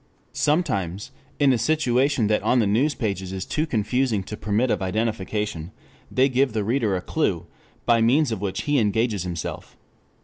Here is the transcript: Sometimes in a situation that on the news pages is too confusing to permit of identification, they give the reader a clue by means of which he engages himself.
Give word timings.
Sometimes 0.33 1.11
in 1.37 1.53
a 1.53 1.59
situation 1.59 2.25
that 2.25 2.41
on 2.41 2.57
the 2.57 2.65
news 2.65 2.95
pages 2.95 3.31
is 3.31 3.45
too 3.45 3.67
confusing 3.67 4.23
to 4.23 4.35
permit 4.35 4.71
of 4.71 4.81
identification, 4.81 5.71
they 6.09 6.27
give 6.27 6.53
the 6.53 6.63
reader 6.63 6.95
a 6.95 7.01
clue 7.01 7.45
by 7.85 8.01
means 8.01 8.31
of 8.31 8.41
which 8.41 8.63
he 8.63 8.79
engages 8.79 9.21
himself. 9.21 9.77